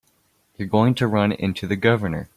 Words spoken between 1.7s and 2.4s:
Governor.